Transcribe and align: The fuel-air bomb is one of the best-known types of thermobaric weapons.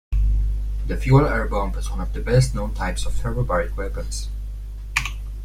The 0.87 0.97
fuel-air 0.97 1.45
bomb 1.47 1.75
is 1.77 1.91
one 1.91 2.01
of 2.01 2.11
the 2.13 2.21
best-known 2.21 2.73
types 2.73 3.05
of 3.05 3.13
thermobaric 3.13 3.77
weapons. 3.77 4.29